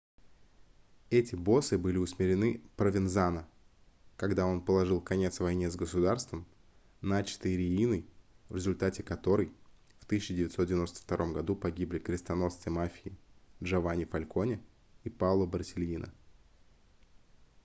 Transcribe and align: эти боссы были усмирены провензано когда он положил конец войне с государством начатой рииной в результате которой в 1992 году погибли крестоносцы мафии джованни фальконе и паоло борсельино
эти 1.11 1.35
боссы 1.35 1.77
были 1.77 1.99
усмирены 1.99 2.59
провензано 2.75 3.47
когда 4.17 4.47
он 4.47 4.65
положил 4.65 4.99
конец 4.99 5.39
войне 5.39 5.69
с 5.69 5.75
государством 5.75 6.47
начатой 7.01 7.55
рииной 7.55 8.07
в 8.49 8.55
результате 8.55 9.03
которой 9.03 9.53
в 9.99 10.05
1992 10.05 11.33
году 11.33 11.55
погибли 11.55 11.99
крестоносцы 11.99 12.71
мафии 12.71 13.15
джованни 13.61 14.05
фальконе 14.05 14.59
и 15.03 15.11
паоло 15.11 15.45
борсельино 15.45 16.11